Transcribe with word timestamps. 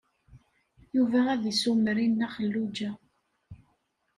Yuba 0.95 1.19
ad 1.33 1.43
isumer 1.51 1.97
i 1.99 2.07
Nna 2.09 2.27
Xelluǧa. 2.35 2.91